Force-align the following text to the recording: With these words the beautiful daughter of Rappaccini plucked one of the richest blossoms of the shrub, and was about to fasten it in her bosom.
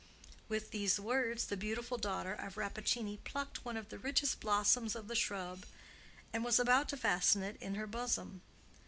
With 0.49 0.71
these 0.71 0.99
words 0.99 1.45
the 1.45 1.55
beautiful 1.55 1.95
daughter 1.99 2.33
of 2.33 2.57
Rappaccini 2.57 3.17
plucked 3.23 3.63
one 3.63 3.77
of 3.77 3.89
the 3.89 3.99
richest 3.99 4.39
blossoms 4.39 4.95
of 4.95 5.07
the 5.07 5.13
shrub, 5.15 5.63
and 6.33 6.43
was 6.43 6.57
about 6.57 6.89
to 6.89 6.97
fasten 6.97 7.43
it 7.43 7.57
in 7.61 7.75
her 7.75 7.85
bosom. 7.85 8.41